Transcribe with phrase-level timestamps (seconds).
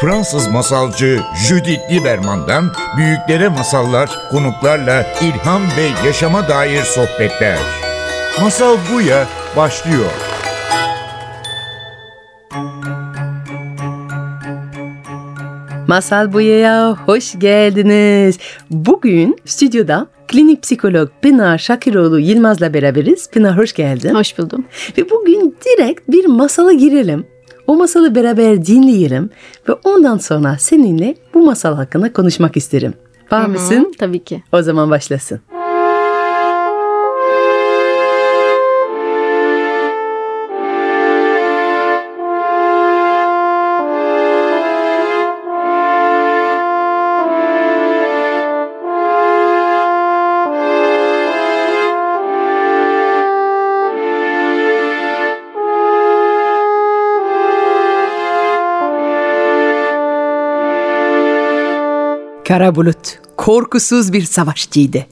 [0.00, 2.64] Fransız masalcı Judith Lieberman'dan
[2.96, 7.58] büyüklere masallar, konuklarla ilham ve yaşama dair sohbetler.
[8.40, 9.26] Masal Buya
[9.56, 10.10] başlıyor.
[15.88, 18.38] Masal Buya'ya hoş geldiniz.
[18.70, 23.30] Bugün stüdyoda klinik psikolog Pınar Şakiroğlu Yılmaz'la beraberiz.
[23.30, 24.14] Pınar hoş geldin.
[24.14, 24.64] Hoş buldum.
[24.98, 27.26] Ve bugün direkt bir masala girelim.
[27.70, 29.30] O masalı beraber dinleyelim
[29.68, 32.94] ve ondan sonra seninle bu masal hakkında konuşmak isterim.
[33.32, 33.94] Var mısın?
[33.98, 34.42] Tabii ki.
[34.52, 35.40] O zaman başlasın.
[62.50, 65.06] Kara bulut korkusuz bir savaşçıydı.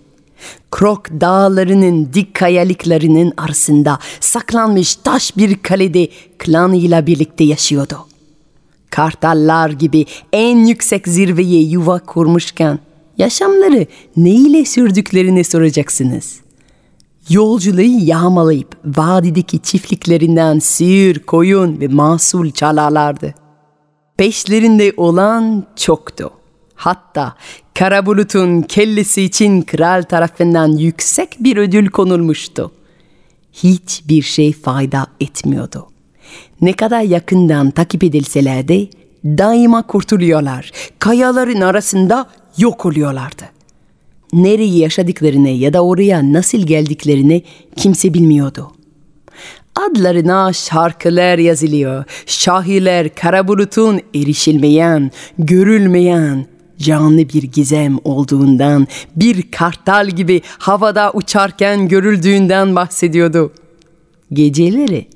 [0.71, 6.09] Krok dağlarının dik kayalıklarının arasında saklanmış taş bir kalede
[6.39, 8.07] klanıyla birlikte yaşıyordu.
[8.91, 12.79] Kartallar gibi en yüksek zirveye yuva kurmuşken
[13.19, 13.87] yaşamları
[14.17, 16.41] ne ile sürdüklerini soracaksınız.
[17.29, 23.35] Yolculuğu yağmalayıp vadideki çiftliklerinden sığır, koyun ve mahsul çalarlardı.
[24.17, 26.38] Peşlerinde olan çoktu.
[26.79, 27.35] Hatta
[27.75, 32.73] kara bulutun kellesi için kral tarafından yüksek bir ödül konulmuştu.
[33.53, 35.87] Hiçbir şey fayda etmiyordu.
[36.61, 38.89] Ne kadar yakından takip edilseler de
[39.25, 40.73] daima kurtuluyorlar.
[40.99, 42.27] Kayaların arasında
[42.59, 43.45] yok oluyorlardı.
[44.33, 47.43] Nereye yaşadıklarını ya da oraya nasıl geldiklerini
[47.77, 48.73] kimse bilmiyordu.
[49.77, 52.05] Adlarına şarkılar yazılıyor.
[52.27, 56.47] Şahiler kara bulutun erişilmeyen, görülmeyen,
[56.79, 63.53] canlı bir gizem olduğundan, bir kartal gibi havada uçarken görüldüğünden bahsediyordu.
[64.33, 65.09] Geceleri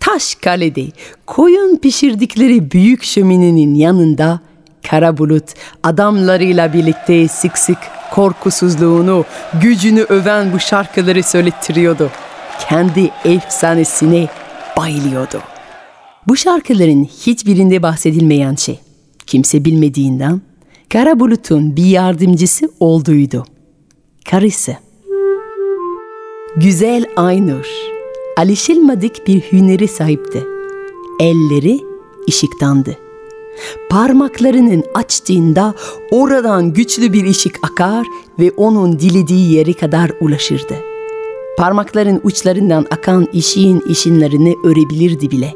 [0.00, 0.84] taş kalede
[1.26, 4.40] koyun pişirdikleri büyük şöminenin yanında
[4.88, 5.44] kara bulut
[5.82, 7.78] adamlarıyla birlikte sık sık
[8.10, 9.24] korkusuzluğunu,
[9.62, 12.10] gücünü öven bu şarkıları söylettiriyordu.
[12.68, 14.28] Kendi efsanesine
[14.76, 15.40] bayılıyordu.
[16.28, 18.78] Bu şarkıların hiçbirinde bahsedilmeyen şey,
[19.26, 20.40] kimse bilmediğinden
[20.92, 23.44] Kara Bulut'un bir yardımcısı olduğuydu.
[24.30, 24.76] Karısı.
[26.56, 27.66] Güzel Aynur,
[28.36, 30.44] alışılmadık bir hüneri sahipti.
[31.20, 31.80] Elleri
[32.28, 32.96] ışıktandı.
[33.90, 35.74] Parmaklarının açtığında
[36.10, 38.06] oradan güçlü bir ışık akar
[38.38, 40.74] ve onun dilediği yere kadar ulaşırdı.
[41.58, 45.54] Parmakların uçlarından akan ışığın ışınlarını örebilirdi bile.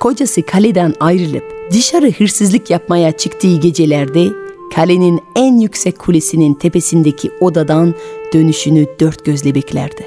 [0.00, 7.94] Kocası kaleden ayrılıp dışarı hırsızlık yapmaya çıktığı gecelerde kalenin en yüksek kulesinin tepesindeki odadan
[8.34, 10.06] dönüşünü dört gözle beklerdi.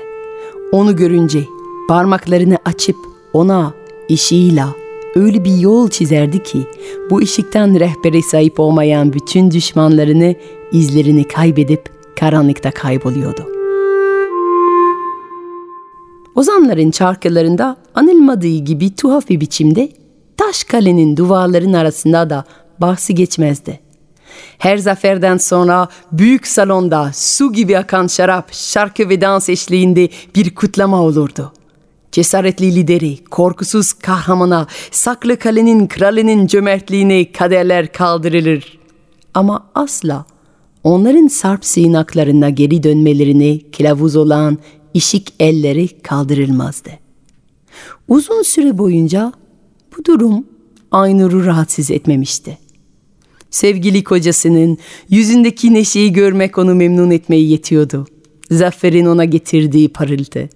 [0.71, 1.43] Onu görünce
[1.87, 2.95] parmaklarını açıp
[3.33, 3.73] ona
[4.11, 4.75] ışığıyla
[5.15, 6.67] öyle bir yol çizerdi ki
[7.09, 10.35] bu ışıktan rehbere sahip olmayan bütün düşmanlarını
[10.71, 11.89] izlerini kaybedip
[12.19, 13.45] karanlıkta kayboluyordu.
[16.35, 19.89] Ozanların şarkılarında anılmadığı gibi tuhaf bir biçimde
[20.37, 22.43] taş kalenin duvarların arasında da
[22.81, 23.88] bahsi geçmezdi.
[24.57, 31.01] Her zaferden sonra büyük salonda su gibi akan şarap, şarkı ve dans eşliğinde bir kutlama
[31.01, 31.53] olurdu.
[32.11, 38.79] Cesaretli lideri, korkusuz kahramana, saklı kalenin kralinin cömertliğine kaderler kaldırılır.
[39.33, 40.25] Ama asla
[40.83, 44.57] onların sarp sığınaklarına geri dönmelerine kılavuz olan
[44.93, 46.89] işik elleri kaldırılmazdı.
[48.07, 49.33] Uzun süre boyunca
[49.97, 50.45] bu durum
[50.91, 52.57] Aynur'u rahatsız etmemişti.
[53.51, 54.77] Sevgili kocasının
[55.09, 58.07] yüzündeki neşeyi görmek onu memnun etmeyi yetiyordu.
[58.51, 60.49] Zafer'in ona getirdiği parıltı.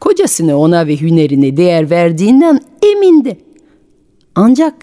[0.00, 3.38] Kocasını ona ve hünerine değer verdiğinden emindi.
[4.34, 4.74] Ancak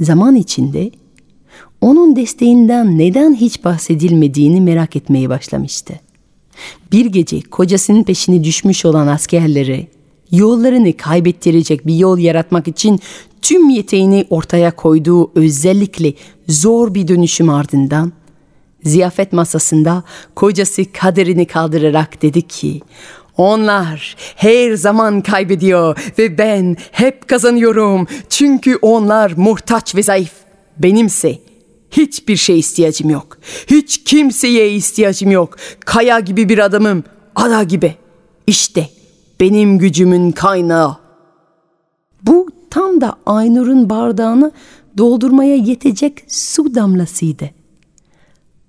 [0.00, 0.90] zaman içinde
[1.80, 5.94] onun desteğinden neden hiç bahsedilmediğini merak etmeye başlamıştı.
[6.92, 9.88] Bir gece kocasının peşine düşmüş olan askerleri
[10.30, 13.00] yollarını kaybettirecek bir yol yaratmak için
[13.44, 16.12] tüm yeteğini ortaya koyduğu özellikle
[16.48, 18.12] zor bir dönüşüm ardından
[18.82, 20.04] ziyafet masasında
[20.34, 22.80] kocası kaderini kaldırarak dedi ki
[23.36, 28.06] onlar her zaman kaybediyor ve ben hep kazanıyorum.
[28.28, 30.32] Çünkü onlar muhtaç ve zayıf.
[30.78, 31.38] Benimse
[31.90, 33.38] hiçbir şey ihtiyacım yok.
[33.66, 35.56] Hiç kimseye ihtiyacım yok.
[35.80, 37.04] Kaya gibi bir adamım,
[37.36, 37.94] ada gibi.
[38.46, 38.88] İşte
[39.40, 40.96] benim gücümün kaynağı.
[42.22, 44.52] Bu tam da Aynur'un bardağını
[44.98, 47.50] doldurmaya yetecek su damlasıydı.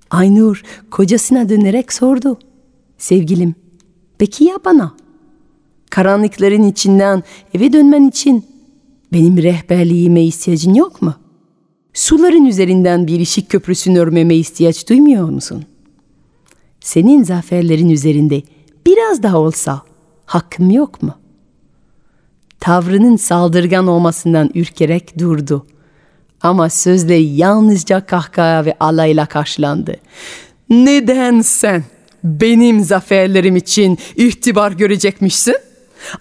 [0.09, 2.39] Aynur kocasına dönerek sordu.
[2.97, 3.55] Sevgilim,
[4.17, 4.95] peki ya bana?
[5.89, 7.23] Karanlıkların içinden
[7.53, 8.45] eve dönmen için
[9.13, 11.13] benim rehberliğime ihtiyacın yok mu?
[11.93, 15.65] Suların üzerinden bir ışık köprüsünü örmeme ihtiyaç duymuyor musun?
[16.79, 18.41] Senin zaferlerin üzerinde
[18.85, 19.81] biraz daha olsa
[20.25, 21.13] hakkım yok mu?
[22.59, 25.65] Tavrının saldırgan olmasından ürkerek durdu.
[26.41, 29.95] Ama sözle yalnızca kahkaha ve alayla karşılandı.
[30.69, 31.83] Neden sen
[32.23, 35.55] benim zaferlerim için ihtibar görecekmişsin?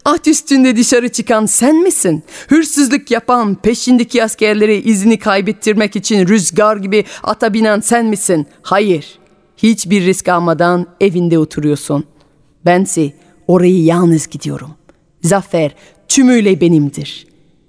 [0.04, 2.22] At üstünde dışarı çıkan sen misin?
[2.48, 8.46] Hırsızlık yapan, peşindeki askerleri izini kaybettirmek için rüzgar gibi ata binen sen misin?
[8.62, 9.18] Hayır.
[9.56, 12.04] Hiçbir risk almadan evinde oturuyorsun.
[12.66, 13.12] Bense
[13.46, 14.70] orayı yalnız gidiyorum.
[15.22, 15.74] Zafer
[16.14, 17.26] tümüyle benimdir.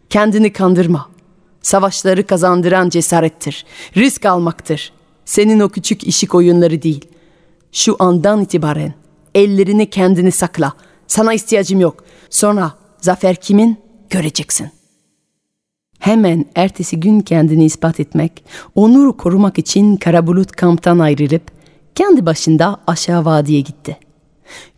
[0.10, 1.10] Kendini kandırma.
[1.62, 3.66] Savaşları kazandıran cesarettir.
[3.98, 4.92] Risk almaktır.
[5.26, 7.06] Senin o küçük işik oyunları değil.
[7.72, 8.94] Şu andan itibaren
[9.36, 10.74] ellerini kendini sakla.
[11.08, 12.04] Sana ihtiyacım yok.
[12.30, 12.72] Sonra
[13.02, 13.78] zafer kimin
[14.10, 14.70] göreceksin.
[16.00, 18.46] Hemen ertesi gün kendini ispat etmek,
[18.76, 21.44] onuru korumak için Karabulut kamptan ayrılıp
[21.96, 23.98] kendi başında aşağı vadiye gitti.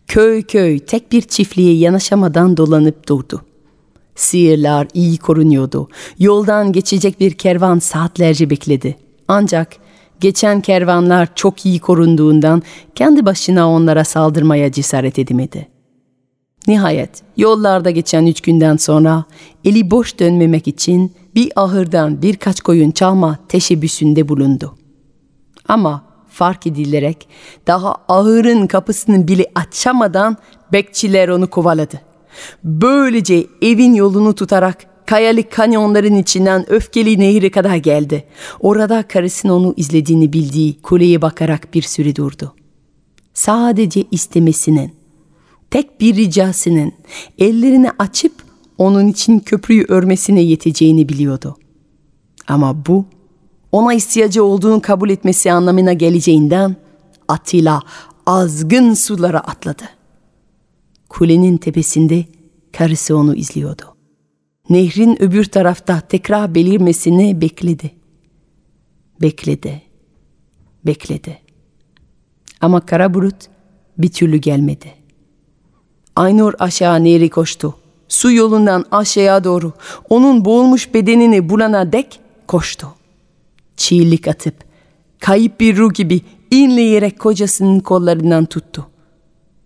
[0.06, 3.44] Köy köy tek bir çiftliğe yanaşamadan dolanıp durdu.
[4.18, 5.88] Sihirler iyi korunuyordu.
[6.18, 8.96] Yoldan geçecek bir kervan saatlerce bekledi.
[9.28, 9.76] Ancak
[10.20, 12.62] geçen kervanlar çok iyi korunduğundan
[12.94, 15.68] kendi başına onlara saldırmaya cesaret edemedi.
[16.66, 19.24] Nihayet yollarda geçen üç günden sonra
[19.64, 24.74] eli boş dönmemek için bir ahırdan birkaç koyun çalma teşebbüsünde bulundu.
[25.68, 27.28] Ama fark edilerek
[27.66, 30.36] daha ahırın kapısını bile açamadan
[30.72, 32.07] bekçiler onu kovaladı.
[32.64, 38.24] Böylece evin yolunu tutarak kayalık kanyonların içinden öfkeli nehri kadar geldi.
[38.60, 42.54] Orada karısının onu izlediğini bildiği kuleye bakarak bir süre durdu.
[43.34, 44.92] Sadece istemesinin,
[45.70, 46.92] tek bir ricasının
[47.38, 48.32] ellerini açıp
[48.78, 51.56] onun için köprüyü örmesine yeteceğini biliyordu.
[52.48, 53.04] Ama bu
[53.72, 56.76] ona ihtiyacı olduğunu kabul etmesi anlamına geleceğinden
[57.28, 57.82] atıyla
[58.26, 59.97] azgın sulara atladı.
[61.08, 62.24] Kulenin tepesinde
[62.72, 63.82] karısı onu izliyordu.
[64.70, 67.90] Nehrin öbür tarafta tekrar belirmesini bekledi.
[69.22, 69.82] Bekledi.
[70.86, 71.38] Bekledi.
[72.60, 73.36] Ama kara bulut
[73.98, 74.94] bir türlü gelmedi.
[76.16, 77.74] Aynur aşağı nehri koştu.
[78.08, 79.72] Su yolundan aşağıya doğru
[80.08, 82.94] onun boğulmuş bedenini bulana dek koştu.
[83.76, 84.54] Çiğlik atıp
[85.20, 86.20] kayıp bir ruh gibi
[86.50, 88.86] inleyerek kocasının kollarından tuttu.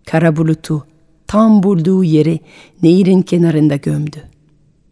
[0.05, 0.85] Kara bulutu
[1.33, 2.39] tam bulduğu yeri
[2.83, 4.17] nehirin kenarında gömdü.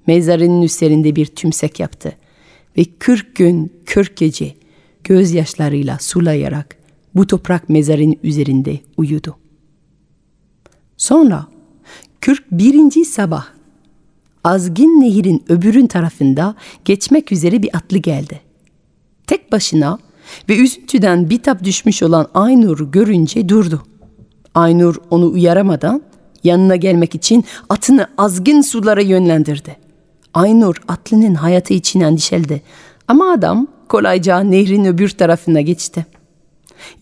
[0.07, 2.15] Mezarının üzerinde bir tümsek yaptı
[2.77, 4.55] ve kırk gün kırk gece
[5.03, 6.77] gözyaşlarıyla sulayarak
[7.15, 9.37] bu toprak mezarın üzerinde uyudu.
[10.97, 11.47] Sonra
[12.19, 13.05] 41.
[13.05, 13.45] sabah
[14.43, 16.55] Azgin Nehir'in öbürün tarafında
[16.85, 18.41] geçmek üzere bir atlı geldi.
[19.27, 19.99] Tek başına
[20.49, 23.83] ve üzüntüden bitap düşmüş olan Aynur'u görünce durdu.
[24.55, 26.10] Aynur onu uyaramadan
[26.43, 29.77] yanına gelmek için atını azgın sulara yönlendirdi.
[30.33, 32.61] Aynur atlının hayatı için endişeldi
[33.07, 36.05] ama adam kolayca nehrin öbür tarafına geçti.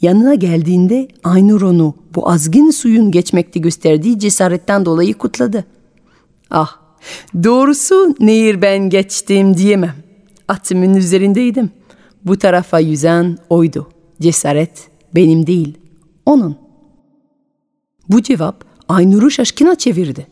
[0.01, 5.65] Yanına geldiğinde Aynur onu bu azgın suyun geçmekte gösterdiği cesaretten dolayı kutladı.
[6.49, 6.77] Ah,
[7.43, 9.95] doğrusu nehir ben geçtim diyemem.
[10.47, 11.71] Atımın üzerindeydim.
[12.25, 13.87] Bu tarafa yüzen oydu.
[14.21, 15.77] Cesaret benim değil,
[16.25, 16.55] onun.
[18.09, 20.27] Bu cevap Aynur'u şaşkına çevirdi.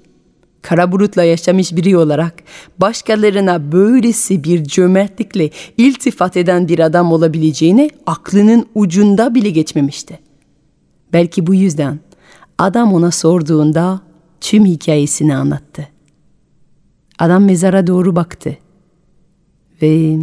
[0.62, 2.34] Kara bulutla yaşamış biri olarak
[2.78, 10.20] başkalarına böylesi bir cömertlikle iltifat eden bir adam olabileceğini aklının ucunda bile geçmemişti.
[11.14, 12.00] Belki bu yüzden
[12.58, 14.02] adam ona sorduğunda
[14.42, 15.88] tüm hikayesini anlattı.
[17.20, 18.58] Adam mezara doğru baktı
[19.82, 20.18] ve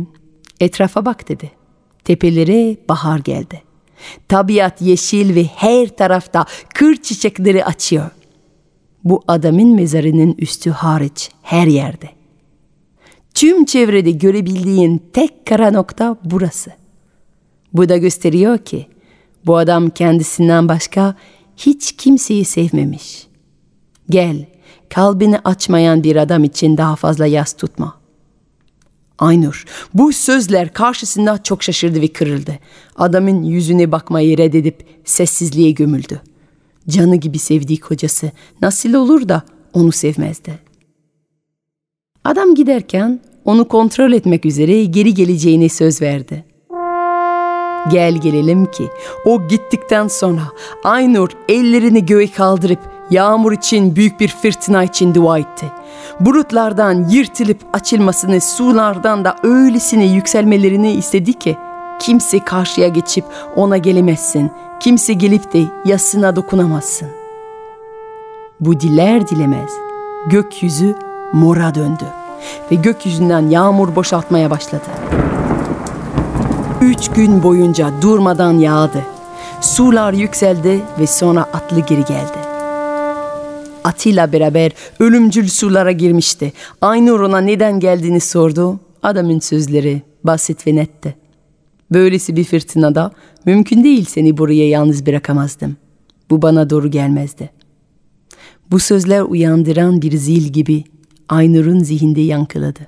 [0.60, 1.50] etrafa bak dedi.
[2.04, 3.62] Tepelere bahar geldi.
[4.28, 8.10] Tabiat yeşil ve her tarafta kır çiçekleri açıyor.
[9.04, 12.08] Bu adamın mezarının üstü hariç her yerde.
[13.34, 16.70] Tüm çevrede görebildiğin tek kara nokta burası.
[17.72, 18.86] Bu da gösteriyor ki
[19.46, 21.14] bu adam kendisinden başka
[21.56, 23.26] hiç kimseyi sevmemiş.
[24.10, 24.46] Gel,
[24.88, 28.00] kalbini açmayan bir adam için daha fazla yas tutma.
[29.18, 32.58] Aynur, bu sözler karşısında çok şaşırdı ve kırıldı.
[32.96, 36.20] Adamın yüzüne bakmayı reddedip sessizliğe gömüldü.
[36.88, 38.30] Canı gibi sevdiği kocası
[38.62, 40.58] nasıl olur da onu sevmezdi.
[42.24, 46.44] Adam giderken onu kontrol etmek üzere geri geleceğine söz verdi.
[47.90, 48.88] Gel gelelim ki
[49.24, 50.42] o gittikten sonra
[50.84, 52.78] Aynur ellerini göğe kaldırıp
[53.10, 55.66] yağmur için büyük bir fırtına için dua etti.
[56.20, 61.56] Bulutlardan yırtılıp açılmasını, sulardan da öylesine yükselmelerini istedi ki
[62.00, 63.24] kimse karşıya geçip
[63.56, 64.50] ona gelemezsin,
[64.84, 67.08] kimse gelip de yasına dokunamazsın.
[68.60, 69.70] Bu diler dilemez
[70.26, 70.94] gökyüzü
[71.32, 72.04] mora döndü
[72.70, 74.84] ve gökyüzünden yağmur boşaltmaya başladı.
[76.80, 79.02] Üç gün boyunca durmadan yağdı.
[79.60, 82.38] Sular yükseldi ve sonra atlı geri geldi.
[83.84, 86.52] Atıyla beraber ölümcül sulara girmişti.
[86.80, 88.80] Aynur ona neden geldiğini sordu.
[89.02, 91.23] Adamın sözleri basit ve netti.
[91.94, 93.10] Böylesi bir fırtınada
[93.44, 95.76] mümkün değil seni buraya yalnız bırakamazdım.
[96.30, 97.50] Bu bana doğru gelmezdi.
[98.70, 100.84] Bu sözler uyandıran bir zil gibi
[101.28, 102.80] Aynur'un zihinde yankıladı.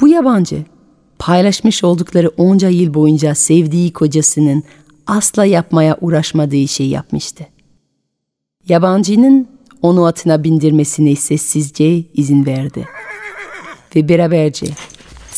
[0.00, 0.64] Bu yabancı
[1.18, 4.62] paylaşmış oldukları onca yıl boyunca sevdiği kocasının
[5.06, 7.46] asla yapmaya uğraşmadığı şey yapmıştı.
[8.68, 9.48] Yabancının
[9.82, 12.88] onu atına bindirmesine sessizce izin verdi.
[13.96, 14.66] Ve beraberce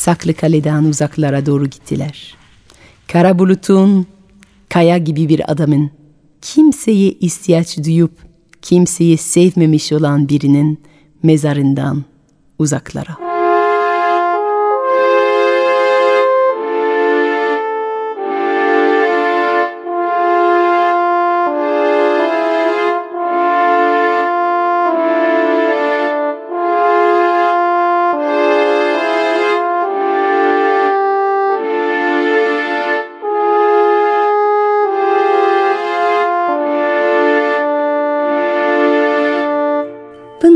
[0.00, 2.34] saklı kaleden uzaklara doğru gittiler.
[3.12, 4.06] Kara bulutun,
[4.68, 5.90] kaya gibi bir adamın,
[6.42, 8.12] kimseye ihtiyaç duyup
[8.62, 10.80] kimseyi sevmemiş olan birinin
[11.22, 12.04] mezarından
[12.58, 13.29] uzaklara.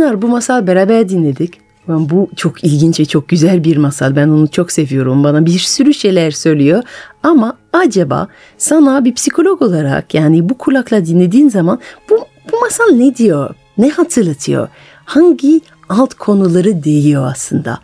[0.04, 1.60] Pınar bu masal beraber dinledik.
[1.88, 4.16] Ben bu çok ilginç ve çok güzel bir masal.
[4.16, 5.24] Ben onu çok seviyorum.
[5.24, 6.82] Bana bir sürü şeyler söylüyor.
[7.22, 11.78] Ama acaba sana bir psikolog olarak yani bu kulakla dinlediğin zaman
[12.10, 12.18] bu,
[12.52, 13.54] bu masal ne diyor?
[13.78, 14.68] Ne hatırlatıyor?
[15.04, 17.78] Hangi alt konuları değiyor aslında?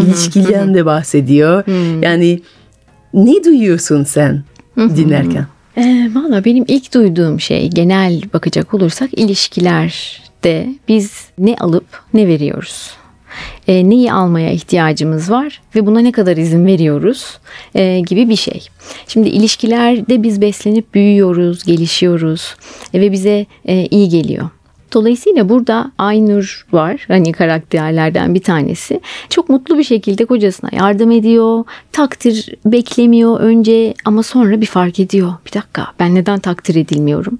[0.00, 1.64] İlişkiden de bahsediyor.
[2.02, 2.40] Yani
[3.14, 4.42] ne duyuyorsun sen
[4.76, 5.46] dinlerken?
[5.76, 9.10] E, Valla benim ilk duyduğum şey genel bakacak olursak
[10.46, 12.96] ilişkilerde biz ne alıp ne veriyoruz.
[13.68, 17.38] E, neyi almaya ihtiyacımız var ve buna ne kadar izin veriyoruz
[17.74, 18.68] e, gibi bir şey.
[19.08, 22.54] Şimdi ilişkilerde biz beslenip büyüyoruz, gelişiyoruz
[22.94, 24.50] e, ve bize e, iyi geliyor.
[24.92, 27.04] Dolayısıyla burada Aynur var.
[27.08, 29.00] Hani karakterlerden bir tanesi.
[29.28, 31.64] Çok mutlu bir şekilde kocasına yardım ediyor.
[31.92, 35.34] Takdir beklemiyor önce ama sonra bir fark ediyor.
[35.46, 37.38] Bir dakika ben neden takdir edilmiyorum?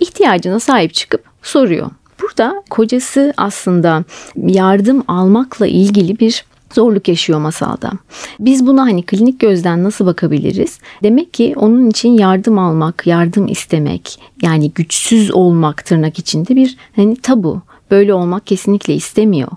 [0.00, 1.90] İhtiyacına sahip çıkıp soruyor.
[2.22, 4.04] Burada kocası aslında
[4.36, 6.44] yardım almakla ilgili bir
[6.74, 7.92] zorluk yaşıyor masalda.
[8.40, 10.78] Biz buna hani klinik gözden nasıl bakabiliriz?
[11.02, 17.16] Demek ki onun için yardım almak, yardım istemek, yani güçsüz olmak tırnak içinde bir hani
[17.16, 17.62] tabu.
[17.90, 19.48] Böyle olmak kesinlikle istemiyor.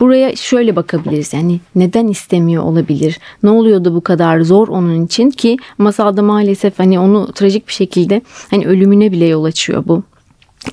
[0.00, 1.32] Buraya şöyle bakabiliriz.
[1.32, 3.18] Yani neden istemiyor olabilir?
[3.42, 7.72] Ne oluyor da bu kadar zor onun için ki masalda maalesef hani onu trajik bir
[7.72, 10.02] şekilde hani ölümüne bile yol açıyor bu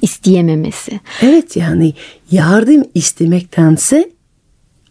[0.02, 1.00] isteyememesi.
[1.22, 1.94] Evet yani
[2.32, 4.10] yardım istemektense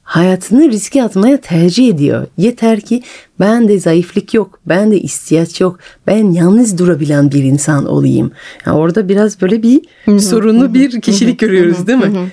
[0.02, 2.26] hayatını riske atmaya tercih ediyor.
[2.38, 3.02] Yeter ki
[3.40, 8.32] ben de zayıflık yok, ben de ihtiyaç yok, ben yalnız durabilen bir insan olayım.
[8.66, 9.80] Yani orada biraz böyle bir
[10.20, 12.30] sorunlu bir kişilik görüyoruz değil mi?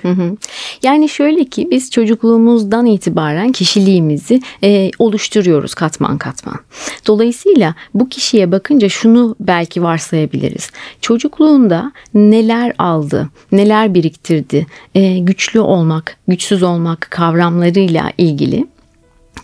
[0.84, 6.60] Yani şöyle ki biz çocukluğumuzdan itibaren kişiliğimizi e, oluşturuyoruz katman katman.
[7.08, 10.70] Dolayısıyla bu kişiye bakınca şunu belki varsayabiliriz.
[11.02, 18.66] Çocukluğunda neler aldı, neler biriktirdi, e, güçlü olmak, güçsüz olmak kavramlarıyla ilgili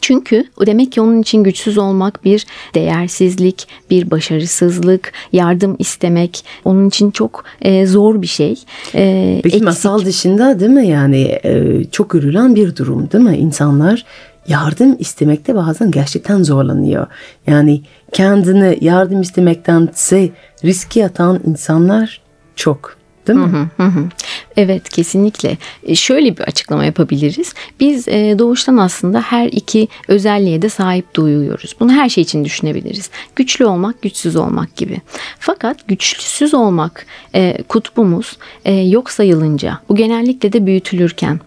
[0.01, 7.11] çünkü demek ki onun için güçsüz olmak bir değersizlik, bir başarısızlık, yardım istemek onun için
[7.11, 8.55] çok e, zor bir şey.
[8.95, 9.63] E, Peki eksik.
[9.63, 13.37] masal dışında değil mi yani e, çok görülen bir durum değil mi?
[13.37, 14.05] İnsanlar
[14.47, 17.07] yardım istemekte bazen gerçekten zorlanıyor.
[17.47, 20.29] Yani kendini yardım istemektense
[20.65, 22.21] riske atan insanlar
[22.55, 22.96] çok.
[23.27, 23.69] Değil mi?
[23.77, 24.09] Hı hı hı.
[24.57, 25.57] Evet kesinlikle.
[25.83, 27.53] E, şöyle bir açıklama yapabiliriz.
[27.79, 31.75] Biz e, doğuştan aslında her iki özelliğe de sahip duyuyoruz.
[31.79, 33.09] Bunu her şey için düşünebiliriz.
[33.35, 35.01] Güçlü olmak, güçsüz olmak gibi.
[35.39, 37.05] Fakat güçsüz olmak
[37.35, 38.37] e, kutbumuz
[38.83, 41.39] yok sayılınca bu genellikle de büyütülürken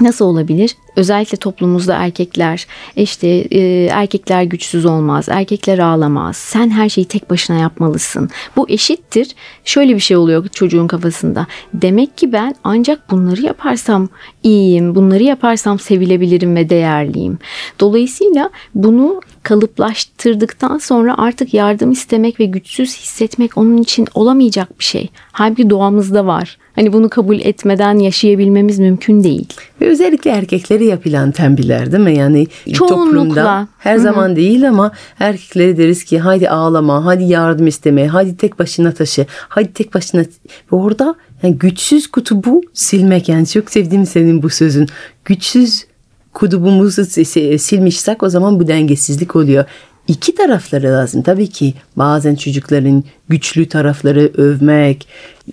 [0.00, 0.76] Nasıl olabilir?
[0.96, 6.36] Özellikle toplumumuzda erkekler işte e, erkekler güçsüz olmaz, erkekler ağlamaz.
[6.36, 8.30] Sen her şeyi tek başına yapmalısın.
[8.56, 9.28] Bu eşittir.
[9.64, 11.46] Şöyle bir şey oluyor çocuğun kafasında.
[11.74, 14.08] Demek ki ben ancak bunları yaparsam
[14.42, 17.38] iyiyim, bunları yaparsam sevilebilirim ve değerliyim.
[17.80, 25.08] Dolayısıyla bunu kalıplaştırdıktan sonra artık yardım istemek ve güçsüz hissetmek onun için olamayacak bir şey.
[25.32, 26.58] Halbuki doğamızda var.
[26.78, 29.46] Hani bunu kabul etmeden yaşayabilmemiz mümkün değil.
[29.80, 32.16] Ve özellikle erkekleri yapılan tembihler değil mi?
[32.16, 33.04] Yani Çoğunlukla.
[33.04, 34.02] toplumda her Hı hı.
[34.02, 39.26] zaman değil ama erkeklere deriz ki hadi ağlama, hadi yardım isteme, hadi tek başına taşı,
[39.48, 40.20] hadi tek başına.
[40.20, 44.88] Ve orada yani güçsüz kutubu silmek yani çok sevdiğim senin bu sözün.
[45.24, 45.86] Güçsüz
[46.34, 49.64] kutubumuzu si- si- silmişsek o zaman bu dengesizlik oluyor.
[50.08, 51.22] İki tarafları lazım.
[51.22, 55.08] Tabii ki bazen çocukların güçlü tarafları övmek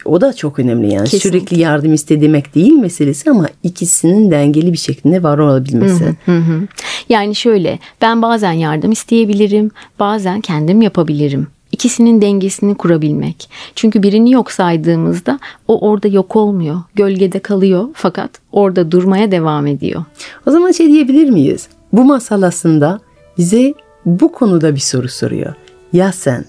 [0.06, 1.10] o da çok önemli yani.
[1.10, 1.30] Kesinlikle.
[1.30, 6.16] Sürekli yardım iste demek değil meselesi ama ikisinin dengeli bir şekilde var olabilmesi.
[6.26, 6.68] Hı hı.
[7.10, 11.48] Yani şöyle ben bazen yardım isteyebilirim, bazen kendim yapabilirim.
[11.72, 13.50] İkisinin dengesini kurabilmek.
[13.76, 16.82] Çünkü birini yok saydığımızda o orada yok olmuyor.
[16.96, 20.04] Gölgede kalıyor fakat orada durmaya devam ediyor.
[20.48, 21.68] O zaman şey diyebilir miyiz?
[21.94, 23.00] Bu masal aslında
[23.38, 23.74] bize
[24.06, 25.54] bu konuda bir soru soruyor.
[25.94, 26.46] Ya sen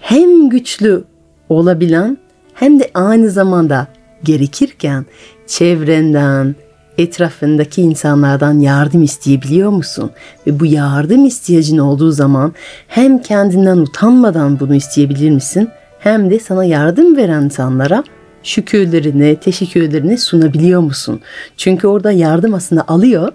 [0.00, 1.04] hem güçlü
[1.48, 2.18] olabilen
[2.54, 3.86] hem de aynı zamanda
[4.24, 5.06] gerekirken
[5.46, 6.54] çevrenden,
[6.98, 10.10] etrafındaki insanlardan yardım isteyebiliyor musun?
[10.46, 12.52] Ve bu yardım ihtiyacın olduğu zaman
[12.88, 15.68] hem kendinden utanmadan bunu isteyebilir misin?
[15.98, 18.04] Hem de sana yardım veren insanlara
[18.42, 21.20] şükürlerini, teşekkürlerini sunabiliyor musun?
[21.56, 23.32] Çünkü orada yardım aslında alıyor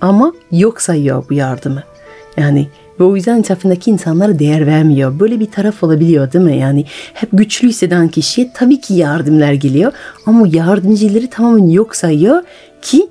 [0.00, 1.82] ama yok sayıyor bu yardımı.
[2.36, 2.68] Yani
[3.00, 5.20] ve o yüzden etrafındaki insanlara değer vermiyor.
[5.20, 6.56] Böyle bir taraf olabiliyor değil mi?
[6.56, 9.92] Yani hep güçlü hisseden kişiye tabii ki yardımlar geliyor
[10.26, 12.42] ama yardımcıları tamamen yok sayıyor
[12.82, 13.08] ki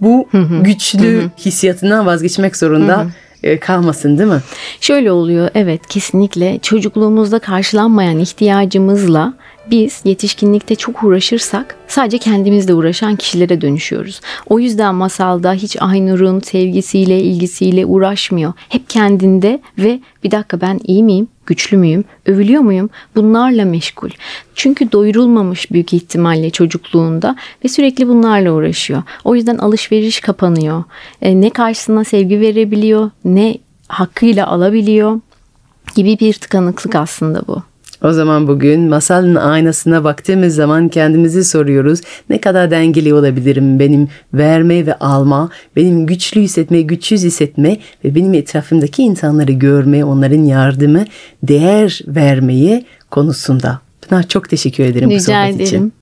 [0.00, 0.28] bu
[0.62, 3.06] güçlü hissiyatından vazgeçmek zorunda
[3.42, 4.40] e, kalmasın değil mi?
[4.80, 9.34] Şöyle oluyor evet kesinlikle çocukluğumuzda karşılanmayan ihtiyacımızla
[9.70, 14.20] biz yetişkinlikte çok uğraşırsak sadece kendimizle uğraşan kişilere dönüşüyoruz.
[14.48, 18.52] O yüzden masalda hiç Aynur'un sevgisiyle, ilgisiyle uğraşmıyor.
[18.68, 24.10] Hep kendinde ve bir dakika ben iyi miyim, güçlü müyüm, övülüyor muyum bunlarla meşgul.
[24.54, 29.02] Çünkü doyurulmamış büyük ihtimalle çocukluğunda ve sürekli bunlarla uğraşıyor.
[29.24, 30.84] O yüzden alışveriş kapanıyor.
[31.22, 35.20] E, ne karşısına sevgi verebiliyor ne hakkıyla alabiliyor
[35.94, 37.71] gibi bir tıkanıklık aslında bu.
[38.04, 42.00] O zaman bugün masalın aynasına baktığımız zaman kendimizi soruyoruz.
[42.30, 48.34] Ne kadar dengeli olabilirim benim verme ve alma, benim güçlü hissetme, güçsüz hissetme ve benim
[48.34, 51.04] etrafımdaki insanları görme, onların yardımı,
[51.42, 53.80] değer vermeye konusunda.
[54.08, 55.66] Pınar çok teşekkür ederim bu Rica sohbet ederim.
[55.66, 55.92] için.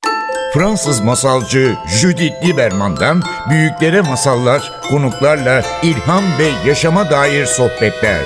[0.54, 8.20] Fransız masalcı Judith Lieberman'dan büyüklere masallar, konuklarla ilham ve yaşama dair sohbetler.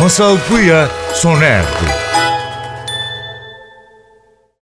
[0.00, 2.01] Masal Buya sona erdi.